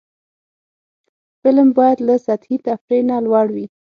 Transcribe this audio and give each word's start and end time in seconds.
فلم 1.43 1.67
باید 1.77 1.97
له 2.07 2.15
سطحي 2.25 2.57
تفریح 2.67 3.01
نه 3.09 3.17
لوړ 3.25 3.47
وي 3.55 3.65